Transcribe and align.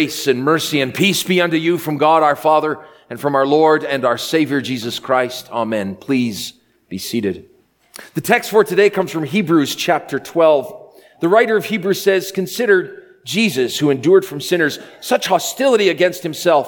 Grace 0.00 0.26
and 0.28 0.42
mercy 0.42 0.80
and 0.80 0.94
peace 0.94 1.22
be 1.24 1.42
unto 1.42 1.58
you 1.58 1.76
from 1.76 1.98
God 1.98 2.22
our 2.22 2.34
Father 2.34 2.78
and 3.10 3.20
from 3.20 3.34
our 3.34 3.44
Lord 3.44 3.84
and 3.84 4.06
our 4.06 4.16
Savior 4.16 4.62
Jesus 4.62 4.98
Christ. 4.98 5.50
Amen. 5.52 5.94
Please 5.94 6.54
be 6.88 6.96
seated. 6.96 7.50
The 8.14 8.22
text 8.22 8.48
for 8.48 8.64
today 8.64 8.88
comes 8.88 9.10
from 9.10 9.24
Hebrews 9.24 9.74
chapter 9.76 10.18
12. 10.18 11.02
The 11.20 11.28
writer 11.28 11.54
of 11.54 11.66
Hebrews 11.66 12.00
says, 12.00 12.32
Consider 12.32 13.18
Jesus, 13.26 13.78
who 13.78 13.90
endured 13.90 14.24
from 14.24 14.40
sinners 14.40 14.78
such 15.02 15.26
hostility 15.26 15.90
against 15.90 16.22
himself, 16.22 16.66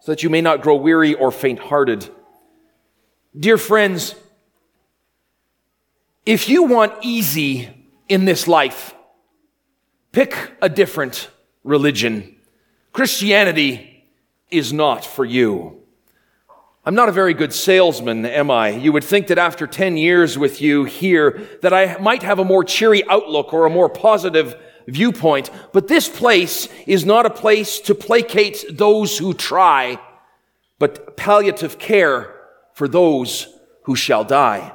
so 0.00 0.12
that 0.12 0.22
you 0.22 0.30
may 0.30 0.40
not 0.40 0.62
grow 0.62 0.76
weary 0.76 1.12
or 1.12 1.30
faint 1.30 1.58
hearted. 1.58 2.08
Dear 3.38 3.58
friends, 3.58 4.14
if 6.24 6.48
you 6.48 6.62
want 6.62 6.94
easy 7.02 7.90
in 8.08 8.24
this 8.24 8.48
life, 8.48 8.94
pick 10.12 10.52
a 10.62 10.70
different 10.70 11.28
religion. 11.62 12.36
Christianity 12.92 14.04
is 14.50 14.72
not 14.72 15.04
for 15.04 15.24
you. 15.24 15.80
I'm 16.84 16.94
not 16.94 17.08
a 17.08 17.12
very 17.12 17.34
good 17.34 17.52
salesman, 17.52 18.24
am 18.24 18.50
I? 18.50 18.70
You 18.70 18.92
would 18.92 19.04
think 19.04 19.26
that 19.26 19.38
after 19.38 19.66
10 19.66 19.96
years 19.96 20.38
with 20.38 20.62
you 20.62 20.84
here, 20.84 21.46
that 21.62 21.74
I 21.74 21.98
might 21.98 22.22
have 22.22 22.38
a 22.38 22.44
more 22.44 22.64
cheery 22.64 23.06
outlook 23.08 23.52
or 23.52 23.66
a 23.66 23.70
more 23.70 23.88
positive 23.88 24.56
viewpoint. 24.88 25.50
But 25.72 25.88
this 25.88 26.08
place 26.08 26.68
is 26.86 27.04
not 27.04 27.26
a 27.26 27.30
place 27.30 27.80
to 27.80 27.94
placate 27.94 28.64
those 28.70 29.18
who 29.18 29.34
try, 29.34 30.00
but 30.78 31.16
palliative 31.16 31.78
care 31.78 32.34
for 32.72 32.88
those 32.88 33.46
who 33.82 33.94
shall 33.94 34.24
die. 34.24 34.72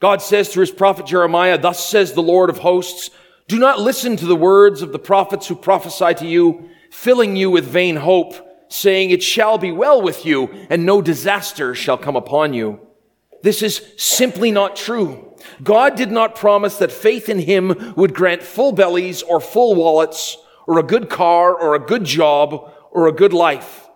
God 0.00 0.22
says 0.22 0.48
through 0.48 0.62
his 0.62 0.70
prophet 0.70 1.06
Jeremiah, 1.06 1.58
Thus 1.58 1.86
says 1.86 2.12
the 2.12 2.22
Lord 2.22 2.50
of 2.50 2.58
hosts, 2.58 3.10
do 3.48 3.58
not 3.58 3.78
listen 3.78 4.16
to 4.16 4.26
the 4.26 4.34
words 4.34 4.82
of 4.82 4.92
the 4.92 4.98
prophets 4.98 5.46
who 5.46 5.54
prophesy 5.54 6.14
to 6.14 6.26
you, 6.26 6.70
filling 6.92 7.34
you 7.34 7.50
with 7.50 7.64
vain 7.64 7.96
hope, 7.96 8.34
saying, 8.68 9.10
It 9.10 9.22
shall 9.22 9.56
be 9.56 9.72
well 9.72 10.00
with 10.00 10.26
you, 10.26 10.50
and 10.68 10.84
no 10.84 11.00
disaster 11.00 11.74
shall 11.74 11.96
come 11.96 12.16
upon 12.16 12.52
you. 12.52 12.80
This 13.42 13.62
is 13.62 13.82
simply 13.96 14.52
not 14.52 14.76
true. 14.76 15.34
God 15.62 15.96
did 15.96 16.12
not 16.12 16.36
promise 16.36 16.76
that 16.76 16.92
faith 16.92 17.28
in 17.28 17.40
Him 17.40 17.94
would 17.96 18.14
grant 18.14 18.42
full 18.42 18.72
bellies 18.72 19.22
or 19.22 19.40
full 19.40 19.74
wallets, 19.74 20.36
or 20.66 20.78
a 20.78 20.84
good 20.84 21.08
car, 21.08 21.54
or 21.54 21.74
a 21.74 21.80
good 21.80 22.04
job, 22.04 22.70
or 22.90 23.08
a 23.08 23.12
good 23.12 23.32
life. 23.32 23.88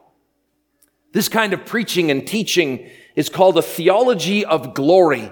This 1.12 1.28
kind 1.28 1.52
of 1.52 1.66
preaching 1.66 2.10
and 2.10 2.26
teaching 2.26 2.90
is 3.14 3.28
called 3.28 3.58
a 3.58 3.62
theology 3.62 4.44
of 4.44 4.74
glory 4.74 5.30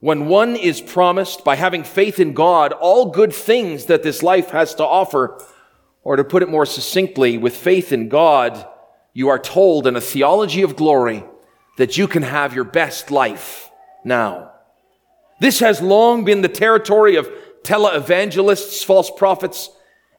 when 0.00 0.26
one 0.26 0.54
is 0.54 0.82
promised 0.82 1.44
by 1.44 1.56
having 1.56 1.82
faith 1.82 2.20
in 2.20 2.34
God 2.34 2.72
all 2.74 3.10
good 3.10 3.32
things 3.32 3.86
that 3.86 4.02
this 4.02 4.22
life 4.22 4.50
has 4.50 4.74
to 4.74 4.84
offer, 4.84 5.42
or 6.06 6.14
to 6.14 6.22
put 6.22 6.44
it 6.44 6.48
more 6.48 6.64
succinctly, 6.64 7.36
with 7.36 7.56
faith 7.56 7.90
in 7.90 8.08
God, 8.08 8.64
you 9.12 9.26
are 9.26 9.40
told 9.40 9.88
in 9.88 9.96
a 9.96 10.00
theology 10.00 10.62
of 10.62 10.76
glory 10.76 11.24
that 11.78 11.98
you 11.98 12.06
can 12.06 12.22
have 12.22 12.54
your 12.54 12.62
best 12.62 13.10
life 13.10 13.68
now. 14.04 14.52
This 15.40 15.58
has 15.58 15.82
long 15.82 16.24
been 16.24 16.42
the 16.42 16.48
territory 16.48 17.16
of 17.16 17.28
televangelists, 17.64 18.84
false 18.84 19.10
prophets, 19.10 19.68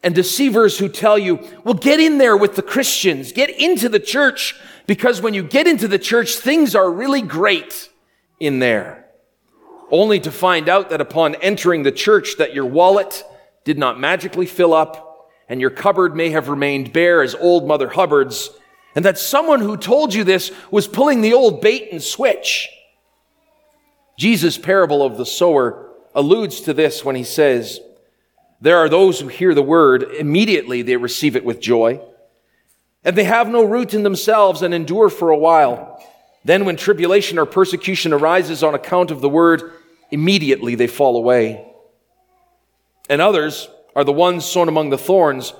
and 0.03 0.13
deceivers 0.13 0.77
who 0.77 0.89
tell 0.89 1.17
you, 1.17 1.39
well, 1.63 1.73
get 1.73 2.01
in 2.01 2.17
there 2.17 2.35
with 2.35 2.57
the 2.57 2.61
Christians, 2.61 3.31
get 3.31 3.49
into 3.49 3.87
the 3.87 3.97
church, 3.97 4.59
because 4.87 5.21
when 5.21 5.33
you 5.33 5.41
get 5.41 5.67
into 5.67 5.87
the 5.87 5.97
church, 5.97 6.35
things 6.35 6.75
are 6.75 6.91
really 6.91 7.21
great 7.21 7.87
in 8.41 8.59
there 8.59 9.05
only 9.89 10.19
to 10.19 10.31
find 10.33 10.67
out 10.67 10.89
that 10.89 10.99
upon 10.99 11.35
entering 11.35 11.83
the 11.83 11.93
church 11.93 12.35
that 12.39 12.53
your 12.53 12.65
wallet 12.65 13.23
did 13.63 13.77
not 13.77 13.97
magically 13.97 14.45
fill 14.45 14.73
up 14.73 15.06
and 15.49 15.61
your 15.61 15.69
cupboard 15.69 16.15
may 16.15 16.29
have 16.29 16.49
remained 16.49 16.93
bare 16.93 17.21
as 17.21 17.35
old 17.35 17.67
Mother 17.67 17.89
Hubbard's 17.89 18.49
and 18.95 19.05
that 19.05 19.19
someone 19.19 19.61
who 19.61 19.77
told 19.77 20.13
you 20.13 20.23
this 20.23 20.51
was 20.71 20.87
pulling 20.87 21.21
the 21.21 21.33
old 21.33 21.61
bait 21.61 21.89
and 21.91 22.01
switch. 22.01 22.67
Jesus' 24.17 24.57
parable 24.57 25.03
of 25.03 25.17
the 25.17 25.25
sower 25.25 25.91
alludes 26.15 26.61
to 26.61 26.73
this 26.73 27.05
when 27.05 27.15
he 27.15 27.23
says, 27.23 27.79
there 28.59 28.77
are 28.77 28.89
those 28.89 29.19
who 29.19 29.27
hear 29.27 29.53
the 29.53 29.61
word, 29.61 30.01
immediately 30.01 30.81
they 30.81 30.97
receive 30.97 31.35
it 31.35 31.45
with 31.45 31.59
joy, 31.59 32.01
and 33.03 33.15
they 33.15 33.25
have 33.25 33.47
no 33.49 33.63
root 33.63 33.93
in 33.93 34.01
themselves 34.01 34.63
and 34.63 34.73
endure 34.73 35.09
for 35.09 35.29
a 35.29 35.37
while. 35.37 36.03
Then, 36.43 36.65
when 36.65 36.75
tribulation 36.75 37.37
or 37.37 37.45
persecution 37.45 38.13
arises 38.13 38.63
on 38.63 38.73
account 38.73 39.11
of 39.11 39.21
the 39.21 39.29
word, 39.29 39.73
immediately 40.09 40.73
they 40.73 40.87
fall 40.87 41.17
away. 41.17 41.71
And 43.09 43.21
others 43.21 43.69
are 43.97 44.03
the 44.03 44.13
ones 44.13 44.45
sown 44.45 44.67
among 44.67 44.91
the 44.91 44.97
thorns. 44.97 45.53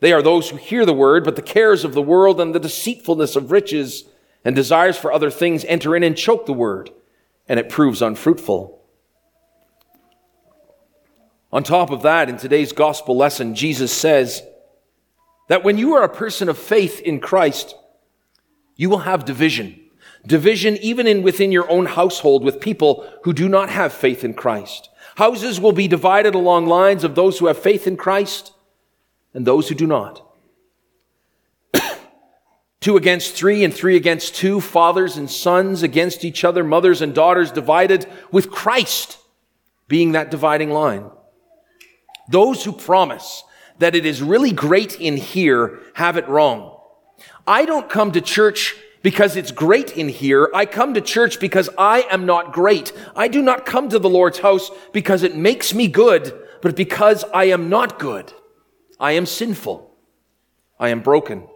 They 0.00 0.12
are 0.12 0.20
those 0.20 0.50
who 0.50 0.58
hear 0.58 0.84
the 0.84 0.92
word, 0.92 1.24
but 1.24 1.36
the 1.36 1.42
cares 1.42 1.84
of 1.84 1.94
the 1.94 2.02
world 2.02 2.38
and 2.38 2.54
the 2.54 2.60
deceitfulness 2.60 3.34
of 3.34 3.50
riches 3.50 4.04
and 4.44 4.54
desires 4.54 4.98
for 4.98 5.10
other 5.10 5.30
things 5.30 5.64
enter 5.64 5.96
in 5.96 6.02
and 6.02 6.14
choke 6.14 6.44
the 6.44 6.52
word, 6.52 6.90
and 7.48 7.58
it 7.58 7.70
proves 7.70 8.02
unfruitful. 8.02 8.78
On 11.50 11.62
top 11.62 11.90
of 11.90 12.02
that, 12.02 12.28
in 12.28 12.36
today's 12.36 12.72
gospel 12.72 13.16
lesson, 13.16 13.54
Jesus 13.54 13.90
says 13.90 14.42
that 15.48 15.64
when 15.64 15.78
you 15.78 15.94
are 15.94 16.02
a 16.02 16.10
person 16.10 16.50
of 16.50 16.58
faith 16.58 17.00
in 17.00 17.20
Christ, 17.20 17.74
you 18.76 18.90
will 18.90 18.98
have 18.98 19.24
division. 19.24 19.80
Division 20.26 20.76
even 20.82 21.06
in 21.06 21.22
within 21.22 21.52
your 21.52 21.70
own 21.70 21.86
household 21.86 22.44
with 22.44 22.60
people 22.60 23.10
who 23.24 23.32
do 23.32 23.48
not 23.48 23.70
have 23.70 23.94
faith 23.94 24.24
in 24.24 24.34
Christ. 24.34 24.90
Houses 25.18 25.60
will 25.60 25.72
be 25.72 25.88
divided 25.88 26.36
along 26.36 26.66
lines 26.66 27.02
of 27.02 27.16
those 27.16 27.40
who 27.40 27.48
have 27.48 27.58
faith 27.58 27.88
in 27.88 27.96
Christ 27.96 28.52
and 29.34 29.44
those 29.44 29.68
who 29.68 29.74
do 29.74 29.84
not. 29.84 30.24
two 32.80 32.96
against 32.96 33.34
three 33.34 33.64
and 33.64 33.74
three 33.74 33.96
against 33.96 34.36
two, 34.36 34.60
fathers 34.60 35.16
and 35.16 35.28
sons 35.28 35.82
against 35.82 36.24
each 36.24 36.44
other, 36.44 36.62
mothers 36.62 37.02
and 37.02 37.16
daughters 37.16 37.50
divided 37.50 38.06
with 38.30 38.52
Christ 38.52 39.18
being 39.88 40.12
that 40.12 40.30
dividing 40.30 40.70
line. 40.70 41.10
Those 42.28 42.62
who 42.62 42.70
promise 42.70 43.42
that 43.80 43.96
it 43.96 44.06
is 44.06 44.22
really 44.22 44.52
great 44.52 45.00
in 45.00 45.16
here 45.16 45.80
have 45.94 46.16
it 46.16 46.28
wrong. 46.28 46.78
I 47.44 47.64
don't 47.64 47.90
come 47.90 48.12
to 48.12 48.20
church 48.20 48.76
because 49.02 49.36
it's 49.36 49.52
great 49.52 49.96
in 49.96 50.08
here. 50.08 50.50
I 50.54 50.66
come 50.66 50.94
to 50.94 51.00
church 51.00 51.40
because 51.40 51.68
I 51.78 52.02
am 52.10 52.26
not 52.26 52.52
great. 52.52 52.92
I 53.14 53.28
do 53.28 53.42
not 53.42 53.66
come 53.66 53.88
to 53.88 53.98
the 53.98 54.08
Lord's 54.08 54.38
house 54.38 54.70
because 54.92 55.22
it 55.22 55.36
makes 55.36 55.72
me 55.72 55.88
good, 55.88 56.38
but 56.62 56.76
because 56.76 57.24
I 57.32 57.44
am 57.44 57.68
not 57.68 57.98
good. 57.98 58.32
I 58.98 59.12
am 59.12 59.26
sinful. 59.26 59.94
I 60.78 60.88
am 60.88 61.00
broken. 61.00 61.46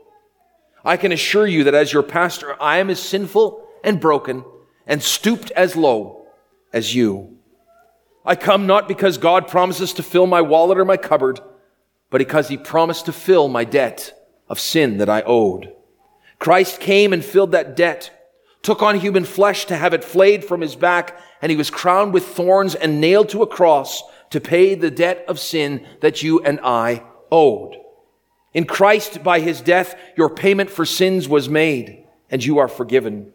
I 0.84 0.96
can 0.96 1.12
assure 1.12 1.46
you 1.46 1.64
that 1.64 1.74
as 1.74 1.92
your 1.92 2.02
pastor, 2.02 2.60
I 2.60 2.78
am 2.78 2.90
as 2.90 3.00
sinful 3.00 3.66
and 3.84 4.00
broken 4.00 4.44
and 4.86 5.02
stooped 5.02 5.50
as 5.52 5.76
low 5.76 6.26
as 6.72 6.94
you. 6.94 7.38
I 8.24 8.36
come 8.36 8.66
not 8.66 8.88
because 8.88 9.18
God 9.18 9.48
promises 9.48 9.92
to 9.94 10.02
fill 10.02 10.26
my 10.26 10.40
wallet 10.40 10.78
or 10.78 10.84
my 10.84 10.96
cupboard, 10.96 11.40
but 12.10 12.18
because 12.18 12.48
he 12.48 12.56
promised 12.56 13.06
to 13.06 13.12
fill 13.12 13.48
my 13.48 13.64
debt 13.64 14.12
of 14.48 14.60
sin 14.60 14.98
that 14.98 15.08
I 15.08 15.22
owed. 15.22 15.72
Christ 16.42 16.80
came 16.80 17.12
and 17.12 17.24
filled 17.24 17.52
that 17.52 17.76
debt, 17.76 18.10
took 18.62 18.82
on 18.82 18.98
human 18.98 19.24
flesh 19.24 19.66
to 19.66 19.76
have 19.76 19.94
it 19.94 20.02
flayed 20.02 20.44
from 20.44 20.60
his 20.60 20.74
back, 20.74 21.16
and 21.40 21.50
he 21.50 21.56
was 21.56 21.70
crowned 21.70 22.12
with 22.12 22.26
thorns 22.26 22.74
and 22.74 23.00
nailed 23.00 23.28
to 23.28 23.42
a 23.42 23.46
cross 23.46 24.02
to 24.30 24.40
pay 24.40 24.74
the 24.74 24.90
debt 24.90 25.24
of 25.28 25.38
sin 25.38 25.86
that 26.00 26.24
you 26.24 26.40
and 26.40 26.58
I 26.64 27.04
owed. 27.30 27.76
In 28.52 28.64
Christ, 28.64 29.22
by 29.22 29.38
his 29.38 29.60
death, 29.60 29.94
your 30.16 30.28
payment 30.28 30.68
for 30.68 30.84
sins 30.84 31.28
was 31.28 31.48
made, 31.48 32.08
and 32.28 32.44
you 32.44 32.58
are 32.58 32.66
forgiven. 32.66 33.32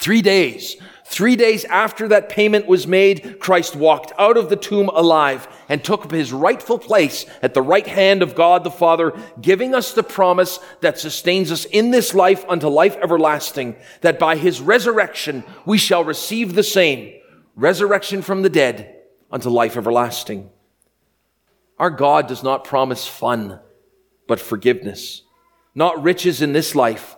Three 0.00 0.22
days, 0.22 0.76
three 1.04 1.36
days 1.36 1.66
after 1.66 2.08
that 2.08 2.30
payment 2.30 2.66
was 2.66 2.86
made, 2.86 3.38
Christ 3.38 3.76
walked 3.76 4.12
out 4.18 4.38
of 4.38 4.48
the 4.48 4.56
tomb 4.56 4.88
alive 4.88 5.46
and 5.68 5.84
took 5.84 6.06
up 6.06 6.10
his 6.10 6.32
rightful 6.32 6.78
place 6.78 7.26
at 7.42 7.52
the 7.52 7.60
right 7.60 7.86
hand 7.86 8.22
of 8.22 8.34
God 8.34 8.64
the 8.64 8.70
Father, 8.70 9.12
giving 9.42 9.74
us 9.74 9.92
the 9.92 10.02
promise 10.02 10.58
that 10.80 10.98
sustains 10.98 11.52
us 11.52 11.66
in 11.66 11.90
this 11.90 12.14
life 12.14 12.46
unto 12.48 12.66
life 12.68 12.96
everlasting, 12.96 13.76
that 14.00 14.18
by 14.18 14.36
his 14.36 14.62
resurrection 14.62 15.44
we 15.66 15.76
shall 15.76 16.02
receive 16.02 16.54
the 16.54 16.62
same 16.62 17.12
resurrection 17.54 18.22
from 18.22 18.40
the 18.40 18.48
dead 18.48 18.96
unto 19.30 19.50
life 19.50 19.76
everlasting. 19.76 20.48
Our 21.78 21.90
God 21.90 22.26
does 22.26 22.42
not 22.42 22.64
promise 22.64 23.06
fun, 23.06 23.60
but 24.26 24.40
forgiveness, 24.40 25.24
not 25.74 26.02
riches 26.02 26.40
in 26.40 26.54
this 26.54 26.74
life, 26.74 27.16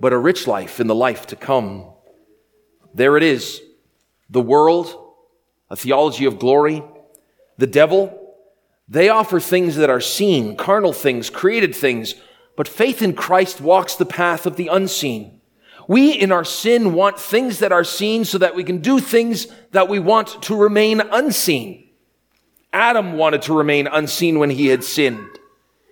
but 0.00 0.12
a 0.12 0.18
rich 0.18 0.48
life 0.48 0.80
in 0.80 0.88
the 0.88 0.96
life 0.96 1.28
to 1.28 1.36
come. 1.36 1.93
There 2.94 3.16
it 3.16 3.22
is. 3.22 3.60
The 4.30 4.40
world, 4.40 5.14
a 5.68 5.76
theology 5.76 6.24
of 6.24 6.38
glory, 6.38 6.82
the 7.58 7.66
devil, 7.66 8.20
they 8.88 9.08
offer 9.08 9.40
things 9.40 9.76
that 9.76 9.90
are 9.90 10.00
seen, 10.00 10.56
carnal 10.56 10.92
things, 10.92 11.30
created 11.30 11.74
things, 11.74 12.14
but 12.56 12.68
faith 12.68 13.02
in 13.02 13.14
Christ 13.14 13.60
walks 13.60 13.96
the 13.96 14.06
path 14.06 14.46
of 14.46 14.56
the 14.56 14.68
unseen. 14.68 15.40
We 15.88 16.12
in 16.12 16.32
our 16.32 16.44
sin 16.44 16.94
want 16.94 17.18
things 17.18 17.58
that 17.58 17.72
are 17.72 17.84
seen 17.84 18.24
so 18.24 18.38
that 18.38 18.54
we 18.54 18.64
can 18.64 18.78
do 18.78 19.00
things 19.00 19.48
that 19.72 19.88
we 19.88 19.98
want 19.98 20.42
to 20.44 20.56
remain 20.56 21.00
unseen. 21.00 21.88
Adam 22.72 23.14
wanted 23.14 23.42
to 23.42 23.56
remain 23.56 23.86
unseen 23.86 24.38
when 24.38 24.50
he 24.50 24.66
had 24.66 24.82
sinned. 24.82 25.28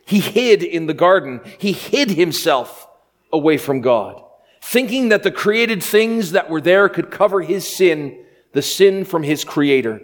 He 0.06 0.20
hid 0.20 0.62
in 0.62 0.86
the 0.86 0.94
garden. 0.94 1.40
He 1.58 1.72
hid 1.72 2.10
himself 2.10 2.88
away 3.32 3.56
from 3.56 3.80
God, 3.80 4.22
thinking 4.62 5.08
that 5.08 5.24
the 5.24 5.30
created 5.32 5.82
things 5.82 6.30
that 6.30 6.48
were 6.48 6.60
there 6.60 6.88
could 6.88 7.10
cover 7.10 7.42
his 7.42 7.68
sin, 7.68 8.24
the 8.52 8.62
sin 8.62 9.04
from 9.04 9.24
his 9.24 9.44
creator. 9.44 10.00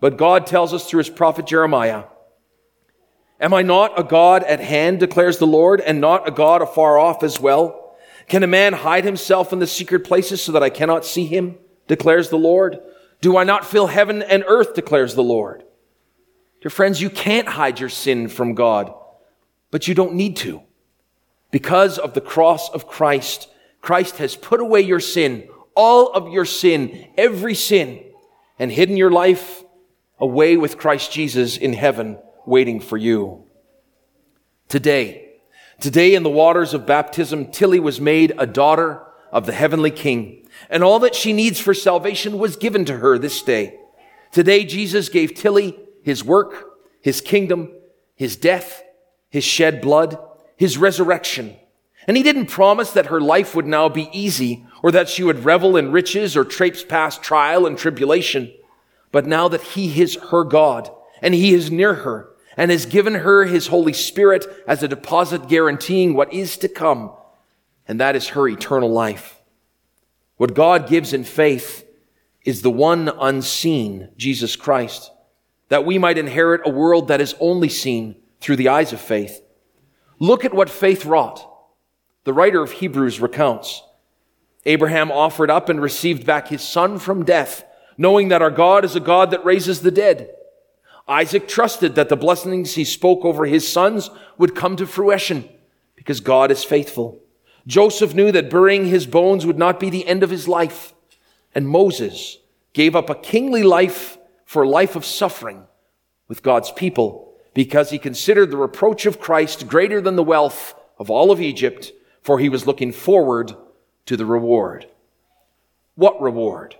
But 0.00 0.16
God 0.16 0.46
tells 0.46 0.72
us 0.72 0.88
through 0.88 0.98
his 0.98 1.10
prophet 1.10 1.46
Jeremiah, 1.46 2.04
Am 3.40 3.52
I 3.52 3.62
not 3.62 3.98
a 3.98 4.04
God 4.04 4.44
at 4.44 4.60
hand, 4.60 5.00
declares 5.00 5.38
the 5.38 5.46
Lord, 5.46 5.80
and 5.80 6.00
not 6.00 6.26
a 6.26 6.30
God 6.30 6.62
afar 6.62 6.96
off 6.96 7.22
as 7.22 7.40
well? 7.40 7.96
Can 8.28 8.42
a 8.42 8.48
man 8.48 8.72
hide 8.72 9.04
himself 9.04 9.52
in 9.52 9.58
the 9.58 9.66
secret 9.66 10.04
places 10.04 10.42
so 10.42 10.52
that 10.52 10.62
I 10.62 10.70
cannot 10.70 11.04
see 11.04 11.26
him, 11.26 11.56
declares 11.88 12.30
the 12.30 12.38
Lord? 12.38 12.78
Do 13.20 13.36
I 13.36 13.44
not 13.44 13.66
fill 13.66 13.88
heaven 13.88 14.22
and 14.22 14.44
earth, 14.46 14.74
declares 14.74 15.14
the 15.14 15.22
Lord? 15.24 15.64
Dear 16.60 16.70
friends, 16.70 17.00
you 17.00 17.10
can't 17.10 17.48
hide 17.48 17.80
your 17.80 17.88
sin 17.88 18.28
from 18.28 18.54
God, 18.54 18.92
but 19.70 19.88
you 19.88 19.94
don't 19.94 20.14
need 20.14 20.36
to. 20.38 20.62
Because 21.50 21.98
of 21.98 22.14
the 22.14 22.20
cross 22.20 22.68
of 22.70 22.86
Christ, 22.86 23.48
Christ 23.80 24.18
has 24.18 24.36
put 24.36 24.60
away 24.60 24.80
your 24.80 25.00
sin, 25.00 25.48
all 25.74 26.12
of 26.12 26.32
your 26.32 26.44
sin, 26.44 27.08
every 27.16 27.54
sin, 27.54 28.04
and 28.58 28.72
hidden 28.72 28.96
your 28.96 29.10
life 29.10 29.62
away 30.18 30.56
with 30.56 30.78
Christ 30.78 31.12
Jesus 31.12 31.56
in 31.56 31.72
heaven 31.72 32.18
waiting 32.44 32.80
for 32.80 32.96
you. 32.96 33.44
Today, 34.68 35.36
today 35.80 36.14
in 36.14 36.22
the 36.22 36.30
waters 36.30 36.74
of 36.74 36.86
baptism, 36.86 37.50
Tilly 37.50 37.78
was 37.78 38.00
made 38.00 38.34
a 38.38 38.46
daughter 38.46 39.02
of 39.30 39.46
the 39.46 39.52
heavenly 39.52 39.90
King, 39.90 40.48
and 40.68 40.82
all 40.82 40.98
that 41.00 41.14
she 41.14 41.32
needs 41.32 41.60
for 41.60 41.74
salvation 41.74 42.38
was 42.38 42.56
given 42.56 42.84
to 42.86 42.96
her 42.96 43.18
this 43.18 43.42
day. 43.42 43.78
Today, 44.32 44.64
Jesus 44.64 45.08
gave 45.08 45.34
Tilly 45.34 45.78
his 46.02 46.24
work, 46.24 46.78
his 47.00 47.20
kingdom, 47.20 47.70
his 48.14 48.36
death, 48.36 48.82
his 49.30 49.44
shed 49.44 49.80
blood, 49.80 50.18
his 50.56 50.76
resurrection. 50.78 51.56
And 52.08 52.16
he 52.16 52.22
didn't 52.22 52.46
promise 52.46 52.90
that 52.92 53.06
her 53.06 53.20
life 53.20 53.54
would 53.54 53.66
now 53.66 53.90
be 53.90 54.08
easy 54.12 54.64
or 54.82 54.90
that 54.92 55.10
she 55.10 55.22
would 55.22 55.44
revel 55.44 55.76
in 55.76 55.92
riches 55.92 56.38
or 56.38 56.44
traipse 56.44 56.82
past 56.82 57.22
trial 57.22 57.66
and 57.66 57.76
tribulation. 57.76 58.50
But 59.12 59.26
now 59.26 59.46
that 59.48 59.60
he 59.60 60.00
is 60.00 60.16
her 60.30 60.42
God 60.42 60.90
and 61.20 61.34
he 61.34 61.52
is 61.52 61.70
near 61.70 61.92
her 61.92 62.30
and 62.56 62.70
has 62.70 62.86
given 62.86 63.16
her 63.16 63.44
his 63.44 63.66
Holy 63.66 63.92
Spirit 63.92 64.46
as 64.66 64.82
a 64.82 64.88
deposit 64.88 65.48
guaranteeing 65.48 66.14
what 66.14 66.32
is 66.32 66.56
to 66.56 66.68
come, 66.68 67.12
and 67.86 68.00
that 68.00 68.16
is 68.16 68.28
her 68.28 68.48
eternal 68.48 68.90
life. 68.90 69.40
What 70.38 70.54
God 70.54 70.88
gives 70.88 71.12
in 71.12 71.24
faith 71.24 71.86
is 72.42 72.62
the 72.62 72.70
one 72.70 73.08
unseen, 73.20 74.08
Jesus 74.16 74.56
Christ, 74.56 75.12
that 75.68 75.84
we 75.84 75.98
might 75.98 76.16
inherit 76.16 76.62
a 76.64 76.70
world 76.70 77.08
that 77.08 77.20
is 77.20 77.34
only 77.38 77.68
seen 77.68 78.16
through 78.40 78.56
the 78.56 78.68
eyes 78.68 78.94
of 78.94 79.00
faith. 79.00 79.42
Look 80.18 80.44
at 80.44 80.54
what 80.54 80.70
faith 80.70 81.04
wrought. 81.04 81.44
The 82.28 82.34
writer 82.34 82.60
of 82.60 82.72
Hebrews 82.72 83.20
recounts. 83.20 83.82
Abraham 84.66 85.10
offered 85.10 85.50
up 85.50 85.70
and 85.70 85.80
received 85.80 86.26
back 86.26 86.48
his 86.48 86.60
son 86.60 86.98
from 86.98 87.24
death, 87.24 87.64
knowing 87.96 88.28
that 88.28 88.42
our 88.42 88.50
God 88.50 88.84
is 88.84 88.94
a 88.94 89.00
God 89.00 89.30
that 89.30 89.46
raises 89.46 89.80
the 89.80 89.90
dead. 89.90 90.28
Isaac 91.08 91.48
trusted 91.48 91.94
that 91.94 92.10
the 92.10 92.18
blessings 92.18 92.74
he 92.74 92.84
spoke 92.84 93.24
over 93.24 93.46
his 93.46 93.66
sons 93.66 94.10
would 94.36 94.54
come 94.54 94.76
to 94.76 94.86
fruition 94.86 95.48
because 95.96 96.20
God 96.20 96.50
is 96.50 96.64
faithful. 96.64 97.18
Joseph 97.66 98.12
knew 98.12 98.30
that 98.30 98.50
burying 98.50 98.84
his 98.84 99.06
bones 99.06 99.46
would 99.46 99.56
not 99.56 99.80
be 99.80 99.88
the 99.88 100.06
end 100.06 100.22
of 100.22 100.28
his 100.28 100.46
life. 100.46 100.92
And 101.54 101.66
Moses 101.66 102.36
gave 102.74 102.94
up 102.94 103.08
a 103.08 103.14
kingly 103.14 103.62
life 103.62 104.18
for 104.44 104.64
a 104.64 104.68
life 104.68 104.96
of 104.96 105.06
suffering 105.06 105.66
with 106.28 106.42
God's 106.42 106.72
people 106.72 107.32
because 107.54 107.88
he 107.88 107.98
considered 107.98 108.50
the 108.50 108.58
reproach 108.58 109.06
of 109.06 109.18
Christ 109.18 109.66
greater 109.66 110.02
than 110.02 110.16
the 110.16 110.22
wealth 110.22 110.74
of 110.98 111.08
all 111.08 111.30
of 111.30 111.40
Egypt, 111.40 111.92
for 112.22 112.38
he 112.38 112.48
was 112.48 112.66
looking 112.66 112.92
forward 112.92 113.54
to 114.06 114.16
the 114.16 114.26
reward. 114.26 114.86
What 115.94 116.20
reward? 116.20 116.76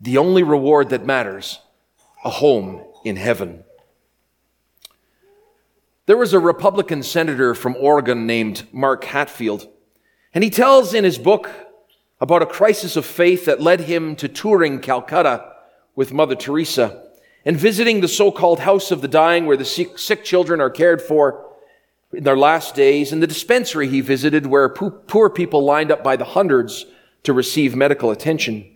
The 0.00 0.18
only 0.18 0.42
reward 0.42 0.90
that 0.90 1.04
matters, 1.04 1.60
a 2.24 2.30
home 2.30 2.84
in 3.04 3.16
heaven. 3.16 3.64
There 6.06 6.16
was 6.16 6.32
a 6.32 6.40
Republican 6.40 7.02
senator 7.02 7.54
from 7.54 7.76
Oregon 7.76 8.26
named 8.26 8.66
Mark 8.72 9.04
Hatfield, 9.04 9.68
and 10.32 10.42
he 10.42 10.50
tells 10.50 10.94
in 10.94 11.04
his 11.04 11.18
book 11.18 11.50
about 12.20 12.42
a 12.42 12.46
crisis 12.46 12.96
of 12.96 13.04
faith 13.04 13.44
that 13.44 13.60
led 13.60 13.80
him 13.80 14.16
to 14.16 14.28
touring 14.28 14.80
Calcutta 14.80 15.52
with 15.94 16.12
Mother 16.12 16.34
Teresa 16.34 17.04
and 17.44 17.56
visiting 17.56 18.00
the 18.00 18.08
so-called 18.08 18.60
house 18.60 18.90
of 18.90 19.00
the 19.00 19.08
dying 19.08 19.46
where 19.46 19.56
the 19.56 19.64
sick, 19.64 19.98
sick 19.98 20.24
children 20.24 20.60
are 20.60 20.70
cared 20.70 21.00
for 21.00 21.47
in 22.12 22.24
their 22.24 22.36
last 22.36 22.74
days, 22.74 23.12
in 23.12 23.20
the 23.20 23.26
dispensary 23.26 23.88
he 23.88 24.00
visited 24.00 24.46
where 24.46 24.68
poor 24.68 25.28
people 25.30 25.64
lined 25.64 25.90
up 25.90 26.02
by 26.02 26.16
the 26.16 26.24
hundreds 26.24 26.86
to 27.22 27.32
receive 27.32 27.76
medical 27.76 28.10
attention. 28.10 28.74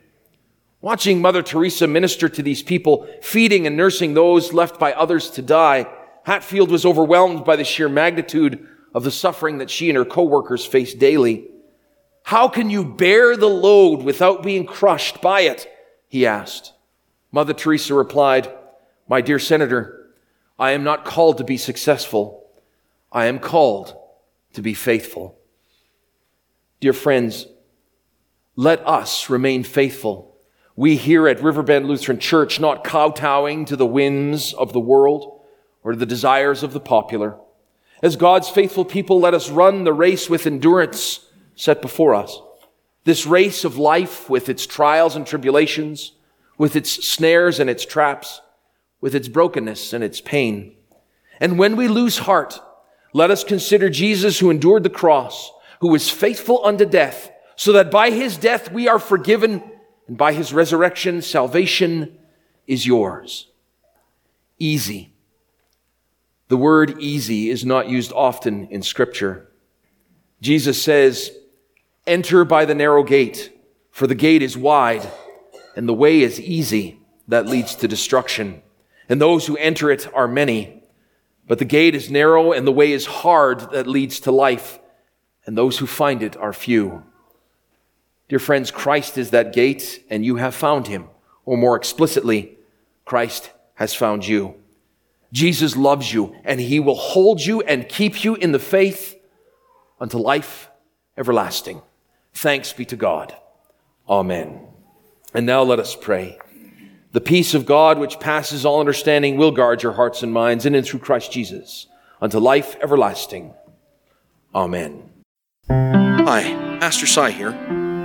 Watching 0.80 1.20
Mother 1.20 1.42
Teresa 1.42 1.86
minister 1.86 2.28
to 2.28 2.42
these 2.42 2.62
people, 2.62 3.06
feeding 3.22 3.66
and 3.66 3.76
nursing 3.76 4.14
those 4.14 4.52
left 4.52 4.78
by 4.78 4.92
others 4.92 5.30
to 5.30 5.42
die, 5.42 5.86
Hatfield 6.24 6.70
was 6.70 6.84
overwhelmed 6.84 7.44
by 7.44 7.56
the 7.56 7.64
sheer 7.64 7.88
magnitude 7.88 8.66
of 8.94 9.04
the 9.04 9.10
suffering 9.10 9.58
that 9.58 9.70
she 9.70 9.88
and 9.88 9.96
her 9.96 10.04
co-workers 10.04 10.64
face 10.64 10.92
daily. 10.92 11.48
How 12.24 12.48
can 12.48 12.68
you 12.68 12.84
bear 12.84 13.36
the 13.36 13.48
load 13.48 14.02
without 14.02 14.42
being 14.42 14.66
crushed 14.66 15.20
by 15.20 15.42
it? 15.42 15.66
He 16.08 16.26
asked. 16.26 16.72
Mother 17.30 17.54
Teresa 17.54 17.94
replied, 17.94 18.52
My 19.08 19.20
dear 19.20 19.38
Senator, 19.38 20.10
I 20.58 20.72
am 20.72 20.84
not 20.84 21.04
called 21.04 21.38
to 21.38 21.44
be 21.44 21.56
successful. 21.56 22.41
I 23.12 23.26
am 23.26 23.38
called 23.38 23.96
to 24.54 24.62
be 24.62 24.74
faithful. 24.74 25.38
Dear 26.80 26.92
friends, 26.92 27.46
let 28.56 28.86
us 28.86 29.30
remain 29.30 29.62
faithful 29.62 30.32
we 30.74 30.96
here 30.96 31.28
at 31.28 31.42
Riverbend 31.42 31.86
Lutheran 31.86 32.18
Church 32.18 32.58
not 32.58 32.84
kowtowing 32.84 33.66
to 33.66 33.76
the 33.76 33.86
whims 33.86 34.54
of 34.54 34.72
the 34.72 34.80
world 34.80 35.40
or 35.84 35.94
the 35.94 36.06
desires 36.06 36.62
of 36.62 36.72
the 36.72 36.80
popular. 36.80 37.36
As 38.02 38.16
God's 38.16 38.48
faithful 38.48 38.84
people, 38.84 39.20
let 39.20 39.34
us 39.34 39.50
run 39.50 39.84
the 39.84 39.92
race 39.92 40.30
with 40.30 40.46
endurance 40.46 41.28
set 41.54 41.82
before 41.82 42.14
us. 42.14 42.40
This 43.04 43.26
race 43.26 43.64
of 43.64 43.76
life 43.76 44.30
with 44.30 44.48
its 44.48 44.66
trials 44.66 45.14
and 45.14 45.26
tribulations, 45.26 46.12
with 46.56 46.74
its 46.74 47.06
snares 47.06 47.60
and 47.60 47.68
its 47.68 47.84
traps, 47.84 48.40
with 49.00 49.14
its 49.14 49.28
brokenness 49.28 49.92
and 49.92 50.02
its 50.02 50.20
pain. 50.20 50.74
And 51.38 51.58
when 51.58 51.76
we 51.76 51.86
lose 51.86 52.18
heart, 52.18 52.60
let 53.12 53.30
us 53.30 53.44
consider 53.44 53.90
Jesus 53.90 54.38
who 54.38 54.50
endured 54.50 54.82
the 54.82 54.90
cross, 54.90 55.50
who 55.80 55.88
was 55.88 56.10
faithful 56.10 56.64
unto 56.64 56.84
death, 56.84 57.30
so 57.56 57.72
that 57.72 57.90
by 57.90 58.10
his 58.10 58.36
death 58.36 58.72
we 58.72 58.88
are 58.88 58.98
forgiven 58.98 59.62
and 60.08 60.16
by 60.16 60.32
his 60.32 60.52
resurrection, 60.52 61.22
salvation 61.22 62.18
is 62.66 62.86
yours. 62.86 63.48
Easy. 64.58 65.12
The 66.48 66.56
word 66.56 66.98
easy 66.98 67.50
is 67.50 67.64
not 67.64 67.88
used 67.88 68.12
often 68.12 68.66
in 68.66 68.82
scripture. 68.82 69.48
Jesus 70.40 70.82
says, 70.82 71.30
enter 72.06 72.44
by 72.44 72.64
the 72.64 72.74
narrow 72.74 73.02
gate, 73.02 73.52
for 73.90 74.06
the 74.06 74.14
gate 74.14 74.42
is 74.42 74.56
wide 74.56 75.06
and 75.76 75.88
the 75.88 75.94
way 75.94 76.20
is 76.20 76.40
easy 76.40 77.00
that 77.28 77.46
leads 77.46 77.74
to 77.76 77.88
destruction. 77.88 78.62
And 79.08 79.20
those 79.20 79.46
who 79.46 79.56
enter 79.56 79.90
it 79.90 80.12
are 80.14 80.28
many. 80.28 80.81
But 81.46 81.58
the 81.58 81.64
gate 81.64 81.94
is 81.94 82.10
narrow 82.10 82.52
and 82.52 82.66
the 82.66 82.72
way 82.72 82.92
is 82.92 83.06
hard 83.06 83.72
that 83.72 83.86
leads 83.86 84.20
to 84.20 84.32
life. 84.32 84.78
And 85.44 85.58
those 85.58 85.78
who 85.78 85.86
find 85.86 86.22
it 86.22 86.36
are 86.36 86.52
few. 86.52 87.02
Dear 88.28 88.38
friends, 88.38 88.70
Christ 88.70 89.18
is 89.18 89.30
that 89.30 89.52
gate, 89.52 90.04
and 90.08 90.24
you 90.24 90.36
have 90.36 90.54
found 90.54 90.86
him. 90.86 91.08
Or 91.44 91.58
more 91.58 91.76
explicitly, 91.76 92.56
Christ 93.04 93.50
has 93.74 93.92
found 93.92 94.26
you. 94.26 94.54
Jesus 95.32 95.76
loves 95.76 96.12
you, 96.12 96.34
and 96.44 96.60
he 96.60 96.78
will 96.80 96.94
hold 96.94 97.44
you 97.44 97.60
and 97.62 97.88
keep 97.88 98.24
you 98.24 98.34
in 98.34 98.52
the 98.52 98.58
faith 98.58 99.18
unto 100.00 100.18
life 100.18 100.70
everlasting. 101.16 101.82
Thanks 102.32 102.72
be 102.72 102.84
to 102.86 102.96
God. 102.96 103.36
Amen. 104.08 104.60
And 105.34 105.44
now 105.44 105.62
let 105.62 105.78
us 105.78 105.94
pray. 105.94 106.38
The 107.12 107.20
peace 107.20 107.52
of 107.52 107.66
God, 107.66 107.98
which 107.98 108.18
passes 108.20 108.64
all 108.64 108.80
understanding, 108.80 109.36
will 109.36 109.50
guard 109.50 109.82
your 109.82 109.92
hearts 109.92 110.22
and 110.22 110.32
minds 110.32 110.64
in 110.64 110.74
and 110.74 110.86
through 110.86 111.00
Christ 111.00 111.30
Jesus 111.30 111.86
unto 112.22 112.38
life 112.38 112.74
everlasting. 112.82 113.52
Amen. 114.54 115.10
Hi, 115.68 116.78
Pastor 116.80 117.06
Cy 117.06 117.32
here. 117.32 117.50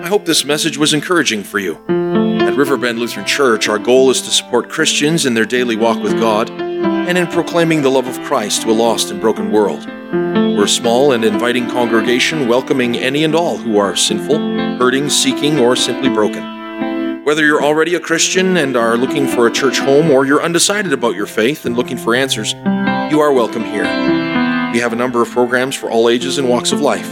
I 0.03 0.07
hope 0.07 0.25
this 0.25 0.43
message 0.43 0.77
was 0.77 0.93
encouraging 0.93 1.43
for 1.43 1.57
you. 1.57 1.75
At 1.87 2.57
Riverbend 2.57 2.99
Lutheran 2.99 3.25
Church, 3.25 3.69
our 3.69 3.79
goal 3.79 4.09
is 4.09 4.21
to 4.23 4.29
support 4.29 4.69
Christians 4.69 5.25
in 5.25 5.35
their 5.35 5.45
daily 5.45 5.77
walk 5.77 6.03
with 6.03 6.19
God 6.19 6.49
and 6.51 7.17
in 7.17 7.27
proclaiming 7.27 7.83
the 7.83 7.89
love 7.89 8.07
of 8.07 8.21
Christ 8.25 8.63
to 8.63 8.71
a 8.71 8.73
lost 8.73 9.09
and 9.09 9.21
broken 9.21 9.53
world. 9.53 9.85
We're 10.11 10.65
a 10.65 10.69
small 10.69 11.13
and 11.13 11.23
inviting 11.23 11.69
congregation 11.69 12.49
welcoming 12.49 12.97
any 12.97 13.23
and 13.23 13.35
all 13.35 13.55
who 13.55 13.77
are 13.77 13.95
sinful, 13.95 14.37
hurting, 14.77 15.09
seeking, 15.09 15.59
or 15.59 15.77
simply 15.77 16.09
broken. 16.09 16.56
Whether 17.27 17.43
you're 17.45 17.61
already 17.61 17.93
a 17.95 17.99
Christian 17.99 18.55
and 18.55 18.77
are 18.77 18.95
looking 18.95 19.27
for 19.27 19.47
a 19.47 19.51
church 19.51 19.79
home, 19.79 20.11
or 20.11 20.25
you're 20.25 20.41
undecided 20.41 20.93
about 20.93 21.15
your 21.15 21.25
faith 21.25 21.65
and 21.65 21.75
looking 21.75 21.97
for 21.97 22.15
answers, 22.15 22.53
you 23.11 23.19
are 23.19 23.33
welcome 23.33 23.65
here. 23.65 23.83
We 24.71 24.79
have 24.79 24.93
a 24.93 24.95
number 24.95 25.21
of 25.21 25.29
programs 25.29 25.75
for 25.75 25.91
all 25.91 26.07
ages 26.07 26.37
and 26.37 26.47
walks 26.47 26.71
of 26.71 26.79
life. 26.79 27.05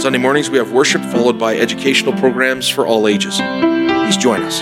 Sunday 0.00 0.18
mornings, 0.18 0.50
we 0.50 0.58
have 0.58 0.72
worship 0.72 1.00
followed 1.00 1.38
by 1.38 1.56
educational 1.56 2.12
programs 2.14 2.68
for 2.68 2.88
all 2.88 3.06
ages. 3.06 3.36
Please 3.36 4.16
join 4.16 4.42
us. 4.42 4.58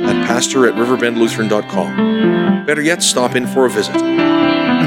at 0.04 0.26
pastor 0.26 0.68
at 0.68 0.74
riverbendlutheran.com. 0.74 2.66
Better 2.66 2.82
yet, 2.82 3.02
stop 3.02 3.34
in 3.34 3.46
for 3.46 3.64
a 3.64 3.70
visit. 3.70 4.31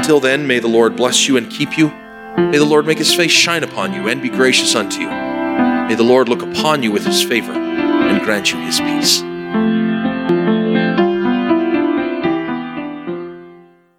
Until 0.06 0.20
then, 0.20 0.46
may 0.46 0.60
the 0.60 0.68
Lord 0.68 0.94
bless 0.94 1.26
you 1.26 1.36
and 1.36 1.50
keep 1.50 1.76
you. 1.76 1.88
May 2.38 2.58
the 2.58 2.64
Lord 2.64 2.86
make 2.86 2.98
his 2.98 3.12
face 3.12 3.32
shine 3.32 3.64
upon 3.64 3.92
you 3.92 4.06
and 4.06 4.22
be 4.22 4.28
gracious 4.28 4.76
unto 4.76 5.00
you. 5.00 5.08
May 5.08 5.96
the 5.96 6.04
Lord 6.04 6.28
look 6.28 6.42
upon 6.42 6.84
you 6.84 6.92
with 6.92 7.04
his 7.04 7.24
favor 7.24 7.50
and 7.52 8.22
grant 8.22 8.52
you 8.52 8.58
his 8.60 8.78
peace. 8.78 9.20